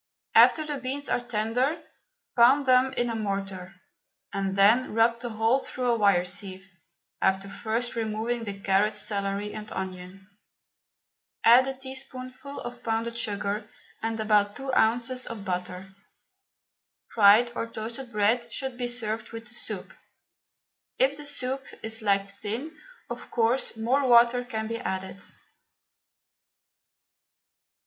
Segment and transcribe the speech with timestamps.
[0.33, 1.79] After the beans are tender,
[2.35, 3.75] pound them in a mortar,
[4.33, 6.67] and then rub the whole through a wire sieve,
[7.21, 10.27] after first removing the carrot, celery and onion.
[11.43, 13.69] Add a teaspoonful of pounded sugar
[14.01, 15.93] and about two ounces of butter.
[17.13, 19.93] Fried or toasted bread should be served with the soup.
[20.97, 22.75] If the soup is liked thin,
[23.07, 25.21] of course more water can be added.